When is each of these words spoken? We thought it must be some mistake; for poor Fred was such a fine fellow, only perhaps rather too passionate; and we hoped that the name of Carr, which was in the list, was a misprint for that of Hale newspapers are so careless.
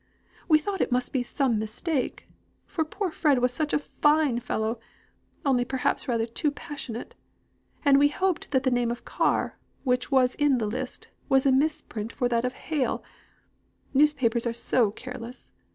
We 0.47 0.57
thought 0.57 0.81
it 0.81 0.91
must 0.91 1.13
be 1.13 1.21
some 1.21 1.59
mistake; 1.59 2.27
for 2.65 2.83
poor 2.83 3.11
Fred 3.11 3.37
was 3.37 3.53
such 3.53 3.71
a 3.71 3.77
fine 3.77 4.39
fellow, 4.39 4.79
only 5.45 5.63
perhaps 5.63 6.07
rather 6.07 6.25
too 6.25 6.49
passionate; 6.49 7.13
and 7.85 7.99
we 7.99 8.07
hoped 8.07 8.49
that 8.49 8.63
the 8.63 8.71
name 8.71 8.89
of 8.89 9.05
Carr, 9.05 9.59
which 9.83 10.09
was 10.09 10.33
in 10.33 10.57
the 10.57 10.65
list, 10.65 11.09
was 11.29 11.45
a 11.45 11.51
misprint 11.51 12.11
for 12.11 12.27
that 12.29 12.45
of 12.45 12.53
Hale 12.53 13.03
newspapers 13.93 14.47
are 14.47 14.53
so 14.53 14.89
careless. 14.89 15.51